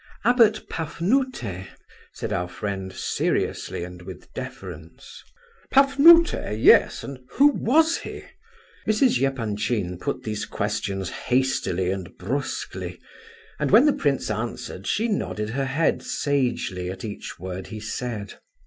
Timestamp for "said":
2.11-2.33, 17.79-18.39